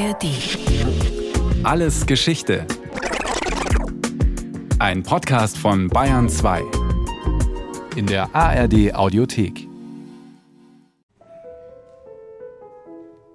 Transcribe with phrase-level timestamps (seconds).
[0.00, 0.24] ARD.
[1.62, 2.66] Alles Geschichte.
[4.78, 6.62] Ein Podcast von Bayern 2.
[7.96, 9.68] In der ARD Audiothek.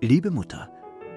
[0.02, 0.72] Liebe Mutter,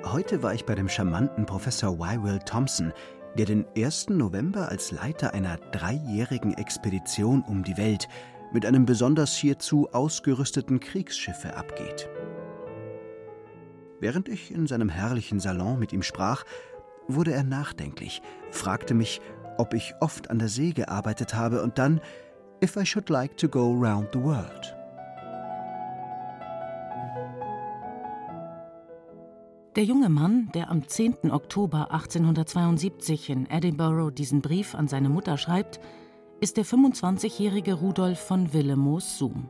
[0.05, 2.93] heute war ich bei dem charmanten Professor Wywell Thompson,
[3.39, 4.11] der den 1.
[4.11, 8.07] November als Leiter einer dreijährigen Expedition um die Welt
[8.53, 12.07] mit einem besonders hierzu ausgerüsteten Kriegsschiffe abgeht.
[14.01, 16.45] Während ich in seinem herrlichen Salon mit ihm sprach,
[17.09, 19.21] wurde er nachdenklich, fragte mich,
[19.57, 22.01] ob ich oft an der See gearbeitet habe und dann,
[22.63, 24.75] if I should like to go round the world.
[29.75, 31.31] Der junge Mann, der am 10.
[31.31, 35.81] Oktober 1872 in Edinburgh diesen Brief an seine Mutter schreibt,
[36.41, 39.49] ist der 25-jährige Rudolf von Willemoos-Suhm.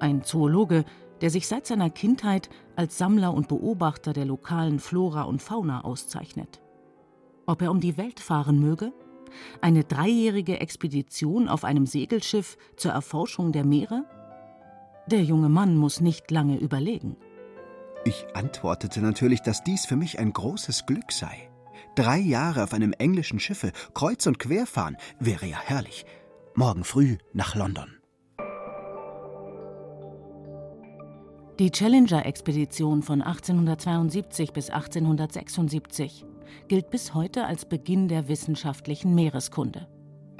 [0.00, 0.84] Ein Zoologe,
[1.20, 6.60] der sich seit seiner Kindheit als Sammler und Beobachter der lokalen Flora und Fauna auszeichnet.
[7.46, 8.92] Ob er um die Welt fahren möge?
[9.60, 14.04] Eine dreijährige Expedition auf einem Segelschiff zur Erforschung der Meere?
[15.06, 17.16] Der junge Mann muss nicht lange überlegen.
[18.04, 21.50] Ich antwortete natürlich, dass dies für mich ein großes Glück sei.
[21.94, 26.06] Drei Jahre auf einem englischen Schiffe, kreuz und quer fahren, wäre ja herrlich.
[26.54, 27.97] Morgen früh nach London.
[31.58, 36.24] Die Challenger-Expedition von 1872 bis 1876
[36.68, 39.88] gilt bis heute als Beginn der wissenschaftlichen Meereskunde.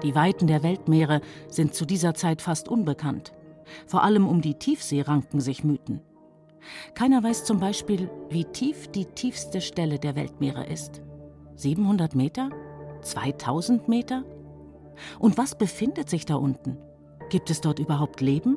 [0.04, 3.32] Die Weiten der Weltmeere sind zu dieser Zeit fast unbekannt.
[3.88, 6.02] Vor allem um die Tiefsee ranken sich Mythen.
[6.94, 11.02] Keiner weiß zum Beispiel, wie tief die tiefste Stelle der Weltmeere ist.
[11.56, 12.50] 700 Meter?
[13.02, 14.22] 2000 Meter?
[15.18, 16.76] Und was befindet sich da unten?
[17.28, 18.56] Gibt es dort überhaupt Leben?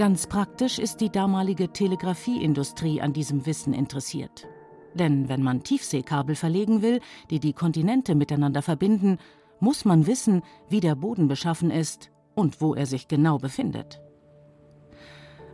[0.00, 4.48] Ganz praktisch ist die damalige Telegrafieindustrie an diesem Wissen interessiert.
[4.94, 9.18] Denn wenn man Tiefseekabel verlegen will, die die Kontinente miteinander verbinden,
[9.58, 10.40] muss man wissen,
[10.70, 14.00] wie der Boden beschaffen ist und wo er sich genau befindet.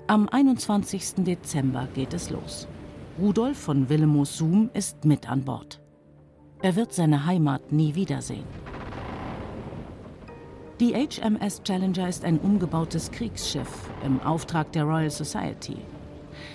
[0.06, 1.24] Am 21.
[1.24, 2.68] Dezember geht es los.
[3.18, 5.82] Rudolf von Willemoos-Suhm ist mit an Bord.
[6.62, 8.46] Er wird seine Heimat nie wiedersehen.
[10.78, 15.78] Die HMS Challenger ist ein umgebautes Kriegsschiff im Auftrag der Royal Society.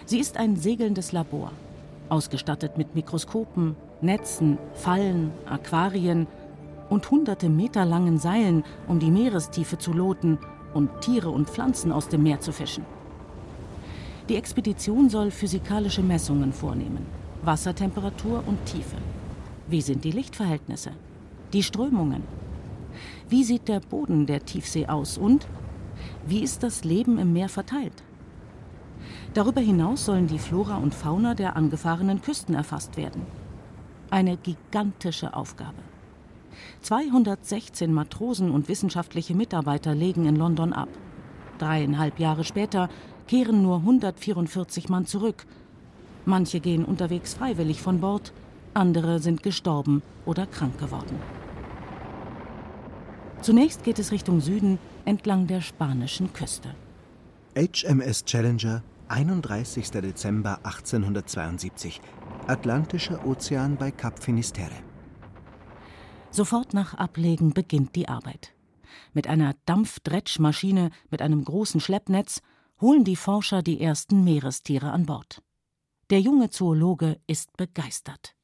[0.06, 1.52] Sie ist ein segelndes Labor,
[2.08, 6.28] ausgestattet mit Mikroskopen, Netzen, Fallen, Aquarien
[6.92, 10.38] und hunderte Meter langen Seilen, um die Meerestiefe zu loten
[10.76, 12.86] und Tiere und Pflanzen aus dem Meer zu fischen.
[14.30, 17.08] Die Expedition soll physikalische Messungen vornehmen,
[17.42, 18.98] Wassertemperatur und Tiefe.
[19.68, 20.92] Wie sind die Lichtverhältnisse?
[21.54, 22.41] Die Strömungen?
[23.30, 25.48] Wie sieht der Boden der Tiefsee aus und
[26.26, 28.04] wie ist das Leben im Meer verteilt?
[29.34, 33.26] Darüber hinaus sollen die Flora und Fauna der angefahrenen Küsten erfasst werden.
[34.10, 35.82] Eine gigantische Aufgabe.
[36.82, 40.90] 216 Matrosen und wissenschaftliche Mitarbeiter legen in London ab.
[41.60, 42.90] Dreieinhalb Jahre später
[43.28, 45.46] kehren nur 144 Mann zurück.
[46.26, 48.34] Manche gehen unterwegs freiwillig von Bord,
[48.74, 51.16] andere sind gestorben oder krank geworden.
[53.42, 56.76] Zunächst geht es Richtung Süden entlang der spanischen Küste.
[57.56, 59.90] HMS Challenger, 31.
[59.90, 62.00] Dezember 1872.
[62.46, 64.84] Atlantischer Ozean bei Kap Finisterre.
[66.30, 68.54] Sofort nach Ablegen beginnt die Arbeit.
[69.14, 72.42] Mit einer Dampfdretschmaschine mit einem großen Schleppnetz
[72.80, 75.42] holen die Forscher die ersten Meerestiere an Bord.
[76.12, 78.36] Der junge Zoologe ist begeistert.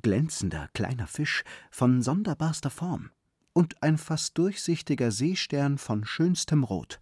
[0.00, 3.10] Glänzender kleiner Fisch von sonderbarster Form
[3.56, 7.00] und ein fast durchsichtiger Seestern von schönstem Rot.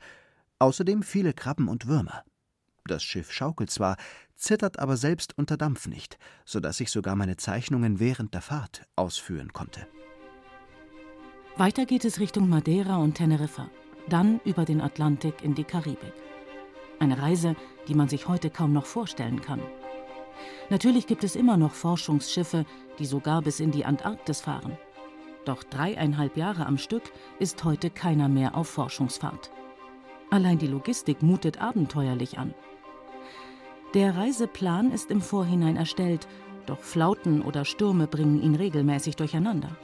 [0.60, 2.22] Außerdem viele Krabben und Würmer.
[2.86, 3.96] Das Schiff schaukelt zwar,
[4.36, 8.86] zittert aber selbst unter Dampf nicht, so dass ich sogar meine Zeichnungen während der Fahrt
[8.94, 9.88] ausführen konnte.
[11.56, 13.68] Weiter geht es Richtung Madeira und Teneriffa,
[14.08, 16.12] dann über den Atlantik in die Karibik.
[17.00, 17.56] Eine Reise,
[17.88, 19.60] die man sich heute kaum noch vorstellen kann.
[20.70, 22.64] Natürlich gibt es immer noch Forschungsschiffe,
[23.00, 24.78] die sogar bis in die Antarktis fahren.
[25.44, 27.02] Doch dreieinhalb Jahre am Stück
[27.38, 29.50] ist heute keiner mehr auf Forschungsfahrt.
[30.30, 32.54] Allein die Logistik mutet abenteuerlich an.
[33.92, 36.26] Der Reiseplan ist im Vorhinein erstellt,
[36.66, 39.76] doch Flauten oder Stürme bringen ihn regelmäßig durcheinander.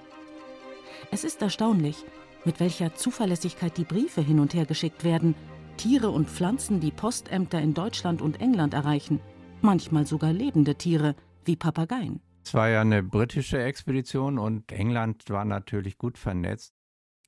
[1.11, 2.05] Es ist erstaunlich,
[2.45, 5.35] mit welcher Zuverlässigkeit die Briefe hin und her geschickt werden,
[5.77, 9.21] Tiere und Pflanzen die Postämter in Deutschland und England erreichen,
[9.61, 11.15] manchmal sogar lebende Tiere
[11.45, 12.21] wie Papageien.
[12.51, 16.75] Es war ja eine britische Expedition und England war natürlich gut vernetzt.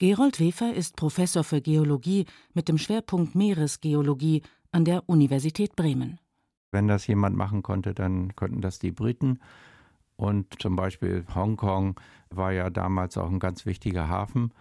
[0.00, 4.42] Gerold Wefer ist Professor für Geologie mit dem Schwerpunkt Meeresgeologie
[4.72, 6.18] an der Universität Bremen.
[6.72, 9.38] Wenn das jemand machen konnte, dann konnten das die Briten.
[10.16, 14.52] Und zum Beispiel Hongkong war ja damals auch ein ganz wichtiger Hafen.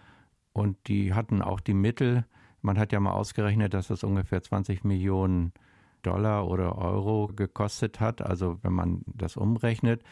[0.52, 2.24] Und die hatten auch die Mittel.
[2.60, 5.54] Man hat ja mal ausgerechnet, dass das ungefähr 20 Millionen
[6.02, 8.22] Dollar oder Euro gekostet hat.
[8.22, 10.02] Also wenn man das umrechnet.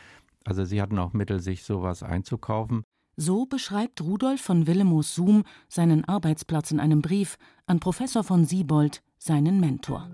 [0.44, 2.84] Also sie hatten auch Mittel, sich sowas einzukaufen.
[3.16, 9.02] So beschreibt Rudolf von Willemoos Zoom seinen Arbeitsplatz in einem Brief an Professor von Siebold,
[9.18, 10.10] seinen Mentor.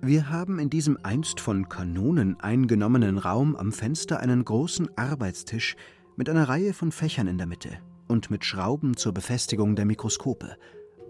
[0.00, 5.76] Wir haben in diesem einst von Kanonen eingenommenen Raum am Fenster einen großen Arbeitstisch
[6.16, 7.78] mit einer Reihe von Fächern in der Mitte
[8.08, 10.56] und mit Schrauben zur Befestigung der Mikroskope.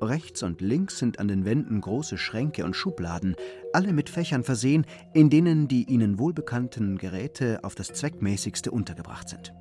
[0.02, 3.36] Rechts und links sind an den Wänden große Schränke und Schubladen,
[3.72, 4.84] alle mit Fächern versehen,
[5.14, 9.54] in denen die ihnen wohlbekannten Geräte auf das zweckmäßigste untergebracht sind.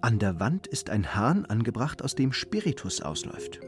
[0.00, 3.60] An der Wand ist ein Hahn angebracht, aus dem Spiritus ausläuft.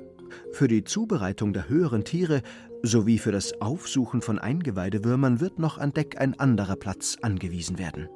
[0.53, 2.43] Für die Zubereitung der höheren Tiere
[2.83, 8.09] sowie für das Aufsuchen von Eingeweidewürmern wird noch an Deck ein anderer Platz angewiesen werden.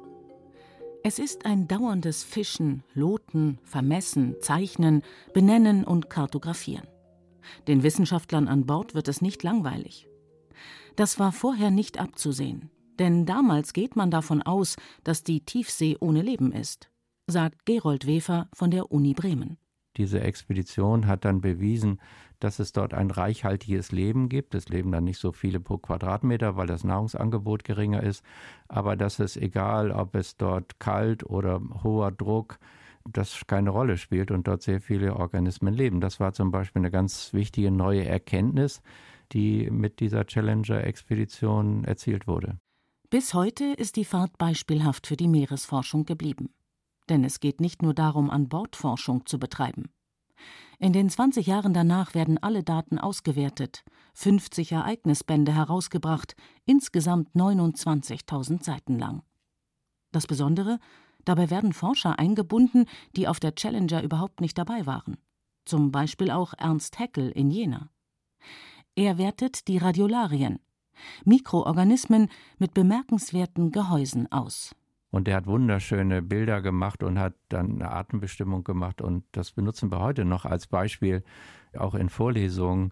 [1.03, 5.01] Es ist ein dauerndes Fischen, Loten, Vermessen, Zeichnen,
[5.33, 6.87] Benennen und Kartografieren.
[7.67, 10.07] Den Wissenschaftlern an Bord wird es nicht langweilig.
[10.95, 12.69] Das war vorher nicht abzusehen,
[12.99, 16.89] denn damals geht man davon aus, dass die Tiefsee ohne Leben ist,
[17.27, 19.57] sagt Gerold Wefer von der Uni Bremen.
[19.97, 21.99] Diese Expedition hat dann bewiesen,
[22.39, 24.55] dass es dort ein reichhaltiges Leben gibt.
[24.55, 28.23] Es leben dann nicht so viele pro Quadratmeter, weil das Nahrungsangebot geringer ist.
[28.67, 32.59] Aber dass es egal, ob es dort kalt oder hoher Druck,
[33.09, 36.01] das keine Rolle spielt und dort sehr viele Organismen leben.
[36.01, 38.81] Das war zum Beispiel eine ganz wichtige neue Erkenntnis,
[39.31, 42.59] die mit dieser Challenger-Expedition erzielt wurde.
[43.09, 46.53] Bis heute ist die Fahrt beispielhaft für die Meeresforschung geblieben.
[47.09, 49.91] Denn es geht nicht nur darum, an Bord Forschung zu betreiben.
[50.79, 53.83] In den 20 Jahren danach werden alle Daten ausgewertet,
[54.15, 56.35] 50 Ereignisbände herausgebracht,
[56.65, 59.23] insgesamt 29.000 Seiten lang.
[60.11, 60.79] Das Besondere,
[61.25, 62.85] dabei werden Forscher eingebunden,
[63.15, 65.17] die auf der Challenger überhaupt nicht dabei waren.
[65.65, 67.89] Zum Beispiel auch Ernst Haeckel in Jena.
[68.95, 70.59] Er wertet die Radiolarien,
[71.25, 72.29] Mikroorganismen
[72.59, 74.75] mit bemerkenswerten Gehäusen aus.
[75.09, 79.01] Und er hat wunderschöne Bilder gemacht und hat dann eine Atembestimmung gemacht.
[79.01, 81.23] Und das benutzen wir heute noch als Beispiel,
[81.77, 82.91] auch in Vorlesungen,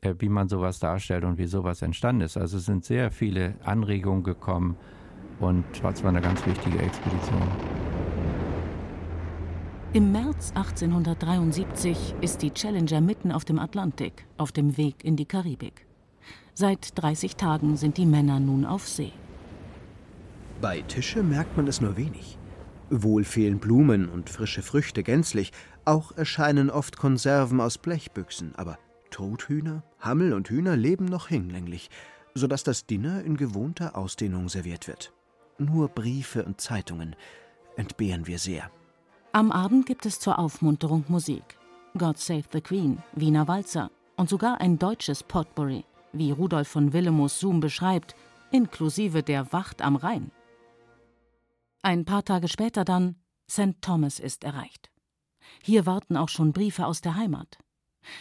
[0.00, 2.36] äh, wie man sowas darstellt und wie sowas entstanden ist.
[2.36, 4.76] Also es sind sehr viele Anregungen gekommen
[5.40, 7.42] und es war eine ganz wichtige Expedition.
[9.92, 15.24] Im März 1873 ist die Challenger mitten auf dem Atlantik, auf dem Weg in die
[15.24, 15.86] Karibik.
[16.52, 19.12] Seit 30 Tagen sind die Männer nun auf See.
[20.60, 22.38] Bei Tische merkt man es nur wenig.
[22.90, 25.52] Wohl fehlen Blumen und frische Früchte gänzlich,
[25.84, 28.78] auch erscheinen oft Konserven aus Blechbüchsen, aber
[29.10, 31.88] Tothühner, Hammel und Hühner leben noch hinlänglich,
[32.34, 35.12] so dass das Dinner in gewohnter Ausdehnung serviert wird.
[35.58, 37.14] Nur Briefe und Zeitungen
[37.76, 38.70] entbehren wir sehr.
[39.32, 41.58] Am Abend gibt es zur Aufmunterung Musik.
[41.96, 47.38] God Save the Queen, Wiener Walzer und sogar ein deutsches Potpourri, wie Rudolf von Willemoos
[47.38, 48.16] Zoom beschreibt,
[48.50, 50.30] inklusive der Wacht am Rhein.
[51.82, 53.16] Ein paar Tage später dann
[53.50, 53.80] St.
[53.80, 54.90] Thomas ist erreicht.
[55.62, 57.58] Hier warten auch schon Briefe aus der Heimat.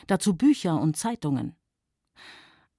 [0.07, 1.55] Dazu Bücher und Zeitungen.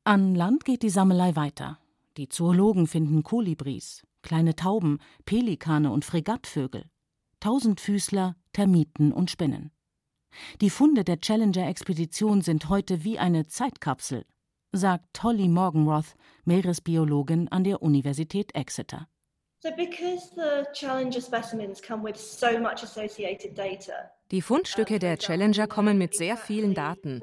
[0.05, 1.79] An Land geht die Sammelei weiter.
[2.17, 6.87] Die Zoologen finden Kolibris, kleine Tauben, Pelikane und Fregattvögel,
[7.39, 9.71] Tausendfüßler, Termiten und Spinnen.
[10.61, 14.25] Die Funde der Challenger-Expedition sind heute wie eine Zeitkapsel,
[14.73, 19.07] sagt Holly Morgenroth, Meeresbiologin an der Universität Exeter.
[24.31, 27.23] Die Fundstücke der Challenger kommen mit sehr vielen Daten.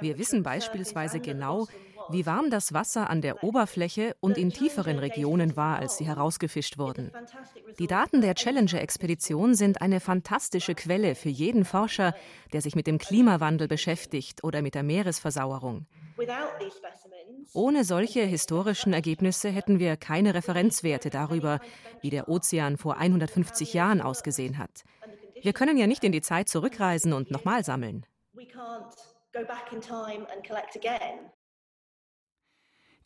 [0.00, 1.66] Wir wissen beispielsweise genau,
[2.10, 6.78] wie warm das Wasser an der Oberfläche und in tieferen Regionen war, als sie herausgefischt
[6.78, 7.12] wurden.
[7.78, 12.14] Die Daten der Challenger-Expedition sind eine fantastische Quelle für jeden Forscher,
[12.52, 15.86] der sich mit dem Klimawandel beschäftigt oder mit der Meeresversauerung.
[17.52, 21.60] Ohne solche historischen Ergebnisse hätten wir keine Referenzwerte darüber,
[22.00, 24.84] wie der Ozean vor 150 Jahren ausgesehen hat.
[25.40, 28.06] Wir können ja nicht in die Zeit zurückreisen und nochmal sammeln.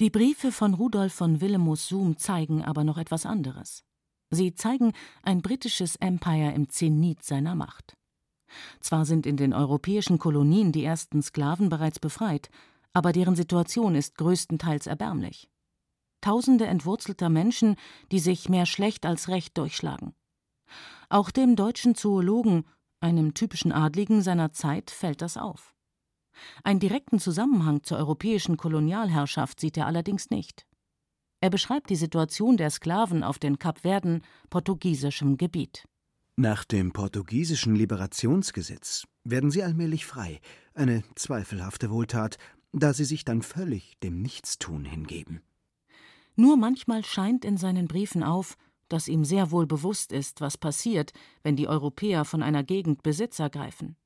[0.01, 3.83] Die Briefe von Rudolf von Willemoos Zoom zeigen aber noch etwas anderes.
[4.31, 4.93] Sie zeigen
[5.25, 7.97] ein britisches Empire im Zenit seiner Macht.
[8.79, 12.49] Zwar sind in den europäischen Kolonien die ersten Sklaven bereits befreit,
[12.93, 15.51] aber deren Situation ist größtenteils erbärmlich.
[16.21, 17.75] Tausende entwurzelter Menschen,
[18.13, 20.15] die sich mehr schlecht als recht durchschlagen.
[21.09, 22.67] Auch dem deutschen Zoologen,
[23.01, 25.75] einem typischen Adligen seiner Zeit, fällt das auf.
[26.65, 30.67] Einen direkten Zusammenhang zur europäischen Kolonialherrschaft sieht er allerdings nicht.
[31.41, 35.87] Er beschreibt die Situation der Sklaven auf den Kapverden, portugiesischem Gebiet.
[36.37, 40.41] Nach dem portugiesischen Liberationsgesetz werden sie allmählich frei,
[40.75, 42.39] eine zweifelhafte Wohltat,
[42.73, 45.43] da sie sich dann völlig dem Nichtstun hingeben.
[46.37, 48.57] Nur manchmal scheint in seinen Briefen auf,
[48.89, 53.39] dass ihm sehr wohl bewusst ist, was passiert, wenn die Europäer von einer Gegend Besitz
[53.39, 53.97] ergreifen.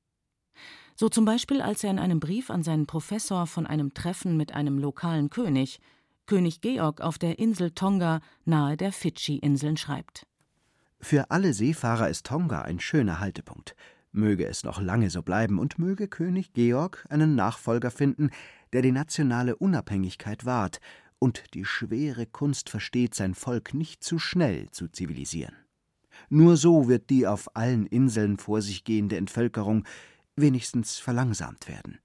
[0.94, 4.52] So zum Beispiel, als er in einem Brief an seinen Professor von einem Treffen mit
[4.52, 5.80] einem lokalen König,
[6.26, 10.26] König Georg auf der Insel Tonga nahe der Fidschi-Inseln schreibt.
[11.00, 13.74] Für alle Seefahrer ist Tonga ein schöner Haltepunkt.
[14.12, 18.30] Möge es noch lange so bleiben und möge König Georg einen Nachfolger finden,
[18.72, 20.80] der die nationale Unabhängigkeit wahrt
[21.18, 25.56] und die schwere Kunst versteht, sein Volk nicht zu schnell zu zivilisieren.
[26.28, 29.84] Nur so wird die auf allen Inseln vor sich gehende Entvölkerung
[30.36, 31.98] wenigstens verlangsamt werden.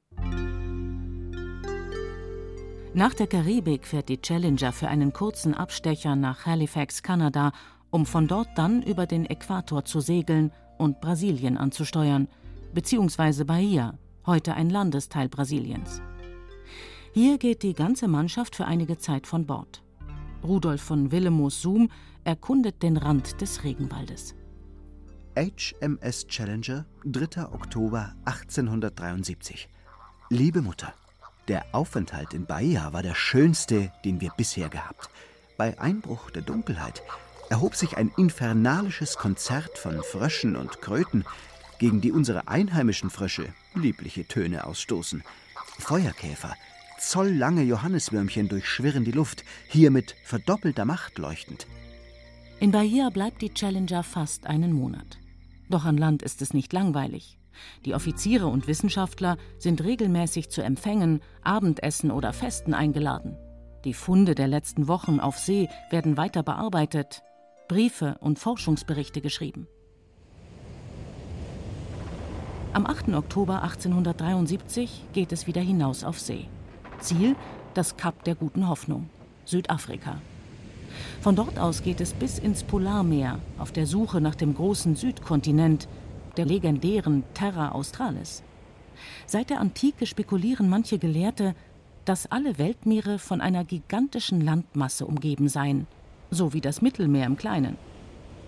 [2.93, 7.51] Nach der Karibik fährt die Challenger für einen kurzen Abstecher nach Halifax, Kanada,
[7.91, 12.27] um von dort dann über den Äquator zu segeln und Brasilien anzusteuern,
[12.73, 16.01] beziehungsweise Bahia, heute ein Landesteil Brasiliens.
[17.13, 19.83] Hier geht die ganze Mannschaft für einige Zeit von Bord.
[20.43, 21.89] Rudolf von Willemoos Zoom
[22.23, 24.35] erkundet den Rand des Regenwaldes.
[25.37, 27.43] HMS Challenger, 3.
[27.53, 29.69] Oktober 1873.
[30.31, 30.95] Liebe Mutter,
[31.47, 35.11] der Aufenthalt in Bahia war der schönste, den wir bisher gehabt.
[35.55, 37.03] Bei Einbruch der Dunkelheit
[37.51, 41.23] erhob sich ein infernalisches Konzert von Fröschen und Kröten,
[41.77, 45.23] gegen die unsere einheimischen Frösche liebliche Töne ausstoßen.
[45.77, 46.55] Feuerkäfer,
[46.97, 51.67] zolllange Johanniswürmchen durchschwirren die Luft, hier mit verdoppelter Macht leuchtend.
[52.59, 55.19] In Bahia bleibt die Challenger fast einen Monat.
[55.69, 57.37] Doch an Land ist es nicht langweilig.
[57.85, 63.35] Die Offiziere und Wissenschaftler sind regelmäßig zu Empfängen, Abendessen oder Festen eingeladen.
[63.83, 67.23] Die Funde der letzten Wochen auf See werden weiter bearbeitet,
[67.67, 69.67] Briefe und Forschungsberichte geschrieben.
[72.73, 73.09] Am 8.
[73.09, 76.47] Oktober 1873 geht es wieder hinaus auf See.
[76.99, 77.35] Ziel
[77.73, 79.09] das Kap der guten Hoffnung,
[79.45, 80.21] Südafrika.
[81.21, 85.87] Von dort aus geht es bis ins Polarmeer auf der Suche nach dem großen Südkontinent,
[86.37, 88.43] der legendären Terra Australis.
[89.25, 91.55] Seit der Antike spekulieren manche Gelehrte,
[92.05, 95.87] dass alle Weltmeere von einer gigantischen Landmasse umgeben seien,
[96.31, 97.77] so wie das Mittelmeer im Kleinen.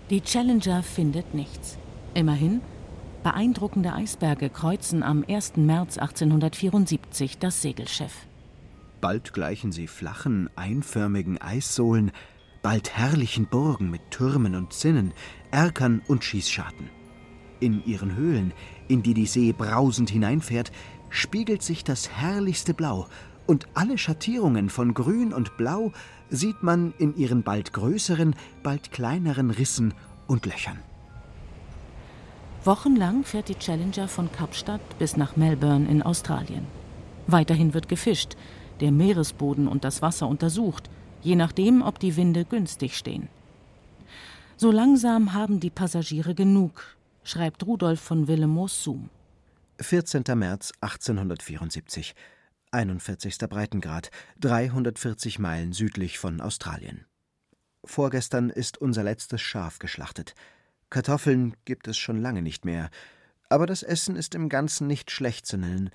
[0.08, 1.78] Die Challenger findet nichts.
[2.14, 2.62] Immerhin,
[3.22, 5.56] beeindruckende Eisberge kreuzen am 1.
[5.56, 8.26] März 1874 das Segelschiff.
[9.00, 12.12] Bald gleichen sie flachen, einförmigen Eissohlen,
[12.62, 15.12] bald herrlichen Burgen mit Türmen und Zinnen,
[15.50, 16.90] Erkern und Schießscharten.
[17.60, 18.52] In ihren Höhlen,
[18.88, 20.72] in die die See brausend hineinfährt,
[21.08, 23.06] spiegelt sich das herrlichste Blau,
[23.46, 25.92] und alle Schattierungen von Grün und Blau
[26.28, 29.92] sieht man in ihren bald größeren, bald kleineren Rissen
[30.28, 30.78] und Löchern.
[32.64, 36.64] Wochenlang fährt die Challenger von Kapstadt bis nach Melbourne in Australien.
[37.26, 38.36] Weiterhin wird gefischt,
[38.80, 40.88] der Meeresboden und das Wasser untersucht,
[41.22, 43.28] je nachdem, ob die Winde günstig stehen.
[44.56, 49.08] So langsam haben die Passagiere genug, schreibt Rudolf von Willemoos Zoom.
[49.80, 50.24] 14.
[50.34, 52.14] März 1874.
[52.72, 53.38] 41.
[53.48, 54.10] Breitengrad,
[54.40, 57.06] 340 Meilen südlich von Australien.
[57.84, 60.34] Vorgestern ist unser letztes Schaf geschlachtet.
[60.90, 62.90] Kartoffeln gibt es schon lange nicht mehr,
[63.48, 65.90] aber das Essen ist im Ganzen nicht schlecht zu nennen,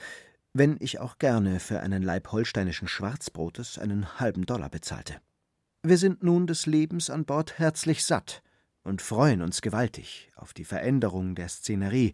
[0.58, 5.20] wenn ich auch gerne für einen Laib holsteinischen Schwarzbrotes einen halben Dollar bezahlte.
[5.84, 8.42] Wir sind nun des Lebens an Bord herzlich satt
[8.82, 12.14] und freuen uns gewaltig auf die Veränderung der Szenerie,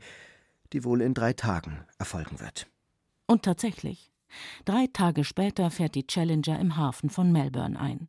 [0.74, 2.66] die wohl in drei Tagen erfolgen wird.
[3.28, 4.12] Und tatsächlich.
[4.66, 8.08] Drei Tage später fährt die Challenger im Hafen von Melbourne ein.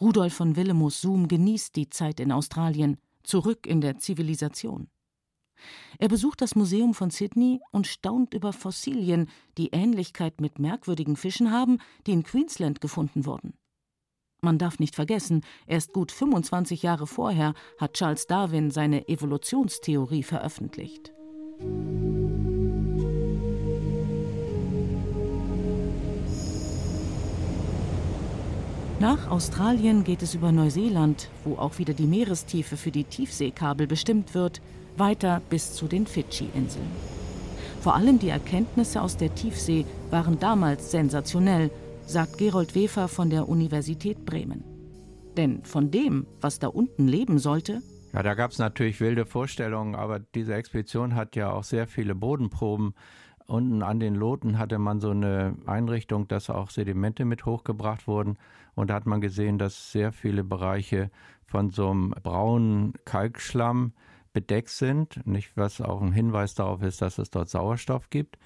[0.00, 4.88] Rudolf von Willemoos Zoom genießt die Zeit in Australien, zurück in der Zivilisation.
[5.98, 11.50] Er besucht das Museum von Sydney und staunt über Fossilien, die Ähnlichkeit mit merkwürdigen Fischen
[11.50, 13.54] haben, die in Queensland gefunden wurden.
[14.42, 21.12] Man darf nicht vergessen, erst gut 25 Jahre vorher hat Charles Darwin seine Evolutionstheorie veröffentlicht.
[29.00, 34.34] Nach Australien geht es über Neuseeland, wo auch wieder die Meerestiefe für die Tiefseekabel bestimmt
[34.34, 34.60] wird,
[34.96, 36.90] weiter bis zu den Fidschi-Inseln.
[37.80, 41.70] Vor allem die Erkenntnisse aus der Tiefsee waren damals sensationell,
[42.06, 44.64] sagt Gerold Wefer von der Universität Bremen.
[45.36, 47.80] Denn von dem, was da unten leben sollte,
[48.12, 52.16] ja, da gab es natürlich wilde Vorstellungen, aber diese Expedition hat ja auch sehr viele
[52.16, 52.92] Bodenproben
[53.50, 58.38] Unten an den Loten hatte man so eine Einrichtung, dass auch Sedimente mit hochgebracht wurden.
[58.76, 61.10] Und da hat man gesehen, dass sehr viele Bereiche
[61.46, 63.92] von so einem braunen Kalkschlamm
[64.32, 65.26] bedeckt sind.
[65.26, 68.38] Nicht, was auch ein Hinweis darauf ist, dass es dort Sauerstoff gibt.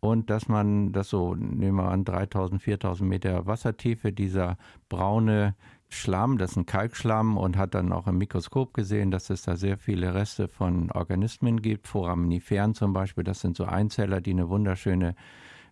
[0.00, 4.56] Und dass man das so, nehmen wir an, 3000, 4000 Meter Wassertiefe, dieser
[4.88, 5.54] braune
[5.88, 9.56] Schlamm, das ist ein Kalkschlamm und hat dann auch im Mikroskop gesehen, dass es da
[9.56, 14.48] sehr viele Reste von Organismen gibt, Foraminiferen zum Beispiel, das sind so Einzeller, die eine
[14.48, 15.14] wunderschöne,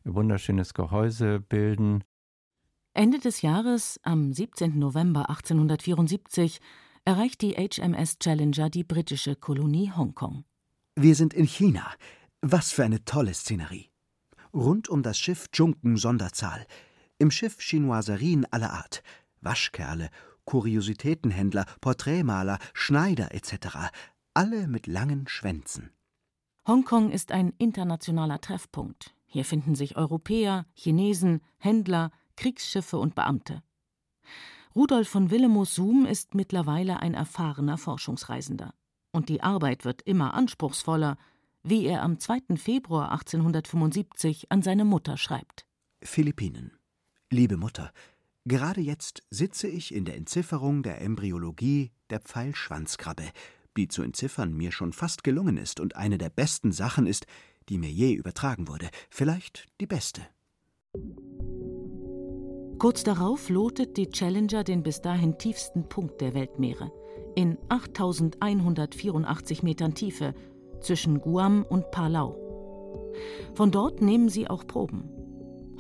[0.05, 2.05] wunderschönes Gehäuse bilden.
[2.95, 4.79] Ende des Jahres, am 17.
[4.79, 6.61] November 1874,
[7.09, 10.45] erreicht die HMS Challenger die britische Kolonie Hongkong.
[10.95, 11.91] Wir sind in China.
[12.43, 13.89] Was für eine tolle Szenerie.
[14.53, 16.67] Rund um das Schiff Junken Sonderzahl.
[17.17, 19.03] Im Schiff Chinoiserien aller Art.
[19.41, 20.11] Waschkerle,
[20.45, 23.89] Kuriositätenhändler, Porträtmaler, Schneider etc.
[24.35, 25.89] Alle mit langen Schwänzen.
[26.67, 29.15] Hongkong ist ein internationaler Treffpunkt.
[29.25, 33.63] Hier finden sich Europäer, Chinesen, Händler, Kriegsschiffe und Beamte.
[34.79, 38.75] Rudolf von Willemoos-Suhm ist mittlerweile ein erfahrener Forschungsreisender.
[39.11, 41.19] Und die Arbeit wird immer anspruchsvoller,
[41.65, 42.57] wie er am 2.
[42.57, 45.67] Februar 1875 an seine Mutter schreibt.
[46.01, 46.77] Philippinen.
[47.29, 47.91] Liebe Mutter,
[48.45, 53.33] Gerade jetzt sitze ich in der Entzifferung der Embryologie der Pfeilschwanzkrabbe,
[53.77, 57.27] die zu entziffern mir schon fast gelungen ist und eine der besten Sachen ist,
[57.69, 60.23] die mir je übertragen wurde, vielleicht die beste.
[62.79, 66.93] Kurz darauf lotet die Challenger den bis dahin tiefsten Punkt der Weltmeere
[67.35, 70.35] in 8184 Metern Tiefe
[70.81, 72.37] zwischen Guam und Palau.
[73.55, 75.09] Von dort nehmen sie auch Proben.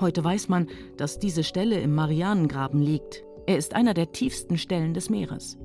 [0.00, 3.24] Heute weiß man, dass diese Stelle im Marianengraben liegt.
[3.46, 5.58] Er ist einer der tiefsten Stellen des Meeres.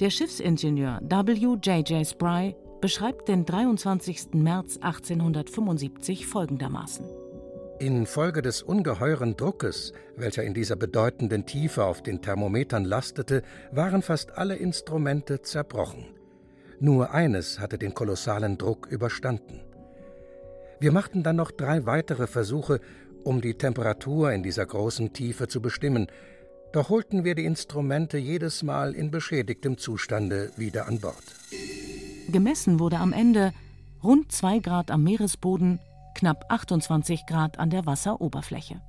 [0.00, 2.06] Der Schiffsingenieur W.J.J.
[2.06, 4.34] Spry beschreibt den 23.
[4.34, 7.27] März 1875 folgendermaßen.
[7.80, 14.36] Infolge des ungeheuren Druckes, welcher in dieser bedeutenden Tiefe auf den Thermometern lastete, waren fast
[14.36, 16.06] alle Instrumente zerbrochen.
[16.80, 19.60] Nur eines hatte den kolossalen Druck überstanden.
[20.80, 22.80] Wir machten dann noch drei weitere Versuche
[23.24, 26.06] um die Temperatur in dieser großen Tiefe zu bestimmen,
[26.72, 31.24] doch holten wir die Instrumente jedes Mal in beschädigtem Zustande wieder an Bord.
[32.30, 33.52] Gemessen wurde am Ende
[34.02, 35.80] rund 2 Grad am Meeresboden,
[36.18, 38.82] knapp 28 Grad an der Wasseroberfläche.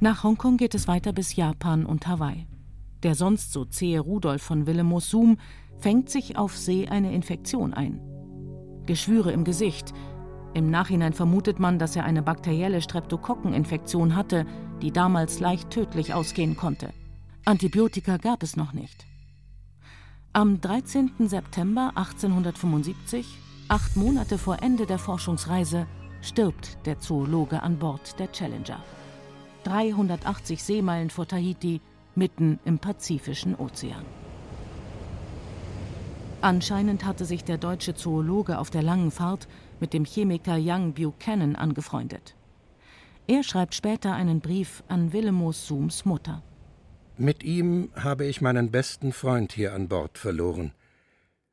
[0.00, 2.46] Nach Hongkong geht es weiter bis Japan und Hawaii.
[3.02, 5.36] Der sonst so zähe Rudolf von Willemoos-Zoom
[5.78, 8.00] fängt sich auf See eine Infektion ein.
[8.86, 9.92] Geschwüre im Gesicht,
[10.54, 14.46] im Nachhinein vermutet man, dass er eine bakterielle Streptokokkeninfektion hatte,
[14.80, 16.94] die damals leicht tödlich ausgehen konnte.
[17.44, 19.04] Antibiotika gab es noch nicht.
[20.32, 21.28] Am 13.
[21.28, 23.26] September 1875,
[23.68, 25.86] acht Monate vor Ende der Forschungsreise,
[26.20, 28.82] stirbt der Zoologe an Bord der Challenger.
[29.64, 31.80] 380 Seemeilen vor Tahiti,
[32.14, 34.04] mitten im Pazifischen Ozean.
[36.40, 39.48] Anscheinend hatte sich der deutsche Zoologe auf der langen Fahrt
[39.80, 42.34] mit dem Chemiker Young Buchanan angefreundet.
[43.26, 46.42] Er schreibt später einen Brief an Willemos Sooms Mutter.
[47.16, 50.72] Mit ihm habe ich meinen besten Freund hier an Bord verloren.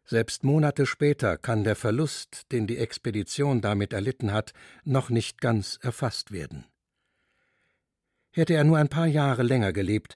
[0.06, 5.80] Selbst Monate später kann der Verlust, den die Expedition damit erlitten hat, noch nicht ganz
[5.82, 6.66] erfasst werden.
[8.32, 10.16] Hätte er nur ein paar Jahre länger gelebt,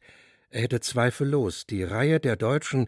[0.50, 2.88] er hätte zweifellos die Reihe der Deutschen,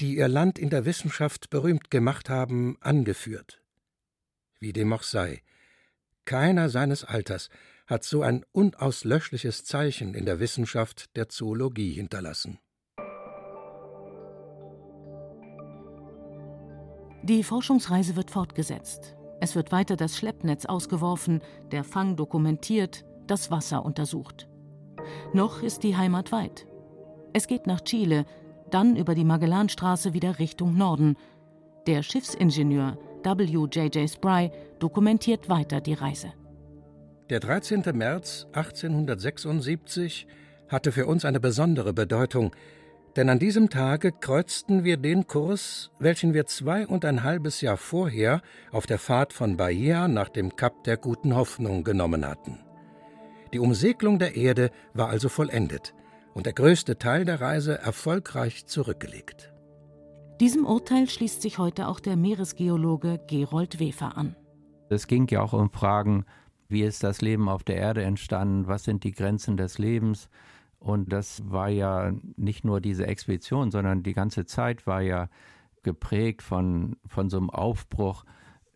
[0.00, 3.60] die ihr Land in der Wissenschaft berühmt gemacht haben, angeführt.
[4.60, 5.42] Wie dem auch sei,
[6.24, 7.48] keiner seines Alters
[7.86, 12.58] hat so ein unauslöschliches Zeichen in der Wissenschaft der Zoologie hinterlassen.
[17.28, 19.14] Die Forschungsreise wird fortgesetzt.
[19.38, 24.48] Es wird weiter das Schleppnetz ausgeworfen, der Fang dokumentiert, das Wasser untersucht.
[25.34, 26.66] Noch ist die Heimat weit.
[27.34, 28.24] Es geht nach Chile,
[28.70, 31.16] dann über die Magellanstraße wieder Richtung Norden.
[31.86, 34.08] Der Schiffsingenieur W.J.J.
[34.08, 36.32] Spry dokumentiert weiter die Reise.
[37.28, 37.84] Der 13.
[37.92, 40.26] März 1876
[40.68, 42.52] hatte für uns eine besondere Bedeutung,
[43.18, 47.76] denn an diesem Tage kreuzten wir den Kurs, welchen wir zwei und ein halbes Jahr
[47.76, 52.60] vorher auf der Fahrt von Bahia nach dem Kap der Guten Hoffnung genommen hatten.
[53.52, 55.94] Die Umsegelung der Erde war also vollendet
[56.32, 59.52] und der größte Teil der Reise erfolgreich zurückgelegt.
[60.38, 64.36] Diesem Urteil schließt sich heute auch der Meeresgeologe Gerold Wefer an.
[64.90, 66.24] Es ging ja auch um Fragen,
[66.68, 70.28] wie ist das Leben auf der Erde entstanden, was sind die Grenzen des Lebens.
[70.78, 75.28] Und das war ja nicht nur diese Expedition, sondern die ganze Zeit war ja
[75.82, 78.24] geprägt von, von so einem Aufbruch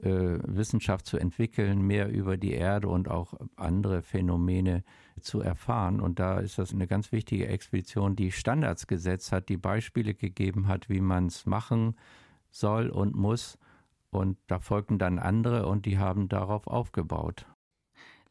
[0.03, 4.83] äh, Wissenschaft zu entwickeln, mehr über die Erde und auch andere Phänomene
[5.21, 6.01] zu erfahren.
[6.01, 10.67] Und da ist das eine ganz wichtige Expedition, die Standards gesetzt hat, die Beispiele gegeben
[10.67, 11.95] hat, wie man es machen
[12.51, 13.59] soll und muss.
[14.11, 17.47] Und da folgten dann andere und die haben darauf aufgebaut.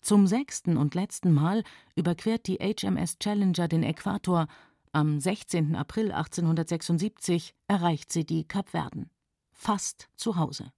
[0.02, 1.64] Zum sechsten und letzten Mal
[1.96, 4.48] überquert die HMS Challenger den Äquator.
[4.92, 5.76] Am 16.
[5.76, 9.12] April 1876 erreicht sie die Kapverden.
[9.52, 10.72] Fast zu Hause.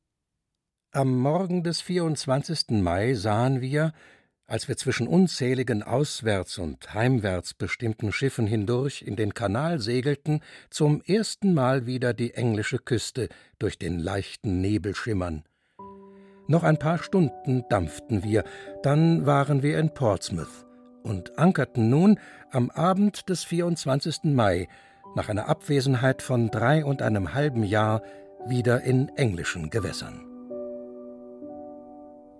[0.91, 2.81] Am Morgen des 24.
[2.81, 3.93] Mai sahen wir,
[4.45, 11.01] als wir zwischen unzähligen auswärts und heimwärts bestimmten Schiffen hindurch in den Kanal segelten, zum
[11.01, 15.43] ersten Mal wieder die englische Küste durch den leichten Nebel schimmern.
[16.47, 18.43] Noch ein paar Stunden dampften wir,
[18.81, 20.65] dann waren wir in Portsmouth
[21.03, 22.19] und ankerten nun
[22.51, 24.25] am Abend des 24.
[24.25, 24.67] Mai
[25.15, 28.01] nach einer Abwesenheit von drei und einem halben Jahr
[28.45, 30.25] wieder in englischen Gewässern.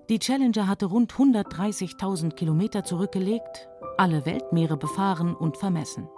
[0.10, 6.10] Die Challenger hatte rund 130.000 Kilometer zurückgelegt, alle Weltmeere befahren und vermessen.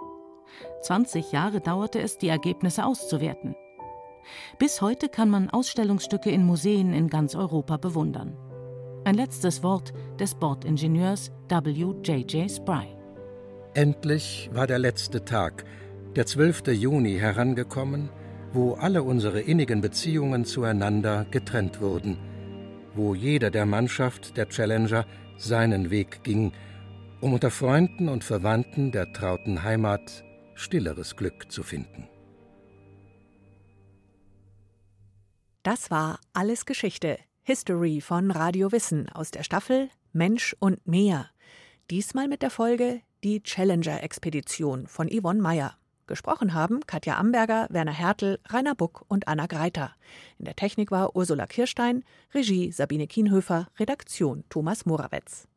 [0.82, 3.54] 20 Jahre dauerte es, die Ergebnisse auszuwerten.
[4.58, 8.36] Bis heute kann man Ausstellungsstücke in Museen in ganz Europa bewundern.
[9.04, 11.70] Ein letztes Wort des Bordingenieurs W.
[11.70, 12.32] J.
[12.32, 12.50] J.
[12.50, 12.86] Spry.
[13.74, 15.64] Endlich war der letzte Tag,
[16.16, 16.68] der 12.
[16.68, 18.08] Juni, herangekommen,
[18.52, 22.18] wo alle unsere innigen Beziehungen zueinander getrennt wurden–
[22.96, 26.52] wo jeder der Mannschaft der Challenger seinen Weg ging,
[27.20, 32.08] um unter Freunden und Verwandten der trauten Heimat stilleres Glück zu finden.
[35.66, 41.28] Das war Alles Geschichte, History von Radio Wissen aus der Staffel Mensch und Meer.
[41.90, 45.76] Diesmal mit der Folge Die Challenger-Expedition von Yvonne Meyer.
[46.06, 49.90] Gesprochen haben Katja Amberger, Werner Hertel, Rainer Buck und Anna Greiter.
[50.38, 55.48] In der Technik war Ursula Kirstein, Regie Sabine Kienhöfer, Redaktion Thomas Morawetz.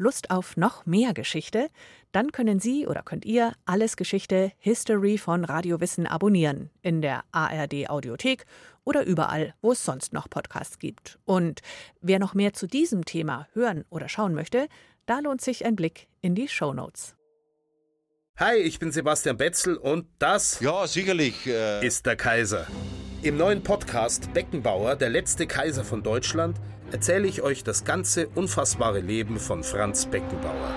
[0.00, 1.68] Lust auf noch mehr Geschichte?
[2.10, 7.22] Dann können Sie oder könnt ihr alles Geschichte History von Radio Wissen abonnieren in der
[7.32, 8.46] ARD Audiothek
[8.84, 11.18] oder überall, wo es sonst noch Podcasts gibt.
[11.26, 11.60] Und
[12.00, 14.68] wer noch mehr zu diesem Thema hören oder schauen möchte,
[15.04, 17.14] da lohnt sich ein Blick in die Show Notes.
[18.36, 22.66] Hi, ich bin Sebastian Betzel und das ja, sicherlich, äh ist der Kaiser.
[23.20, 26.56] Im neuen Podcast Beckenbauer, der letzte Kaiser von Deutschland,
[26.92, 30.74] erzähle ich euch das ganze unfassbare Leben von Franz Beckenbauer.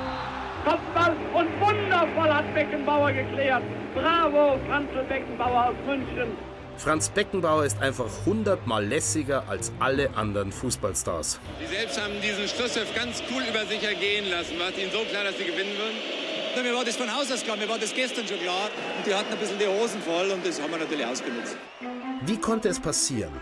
[0.63, 3.63] Kopfball und wundervoll hat Beckenbauer geklärt.
[3.93, 6.38] Bravo, Franz Beckenbauer aus München.
[6.78, 11.39] Franz Beckenbauer ist einfach hundertmal lässiger als alle anderen Fußballstars.
[11.60, 14.58] Sie selbst haben diesen Schlusspfiff ganz cool über sich ergehen lassen.
[14.60, 15.97] War es Ihnen so klar, dass Sie gewinnen würden?
[16.56, 18.69] Na, mir war das von Haus aus klar, mir war das gestern schon klar.
[18.97, 21.58] Und die hatten ein bisschen die Hosen voll und das haben wir natürlich ausgenutzt.
[22.26, 23.34] Wie konnte es passieren,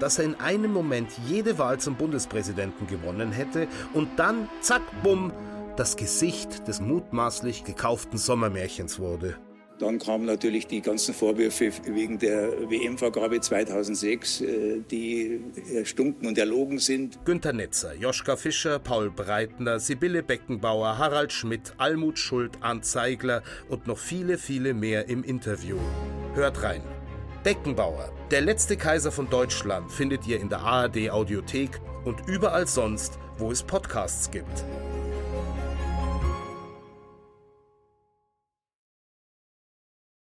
[0.00, 5.32] dass er in einem Moment jede Wahl zum Bundespräsidenten gewonnen hätte und dann, zack, bumm,
[5.76, 9.36] das Gesicht des mutmaßlich gekauften Sommermärchens wurde?
[9.80, 15.40] Dann kamen natürlich die ganzen Vorwürfe wegen der WM-Vergabe 2006, äh, die
[15.74, 17.18] erstunken und erlogen sind.
[17.24, 23.86] Günter Netzer, Joschka Fischer, Paul Breitner, Sibylle Beckenbauer, Harald Schmidt, Almut Schuld, Arndt Zeigler und
[23.86, 25.78] noch viele, viele mehr im Interview.
[26.34, 26.82] Hört rein.
[27.42, 33.18] Beckenbauer, der letzte Kaiser von Deutschland, findet ihr in der ARD Audiothek und überall sonst,
[33.38, 34.64] wo es Podcasts gibt.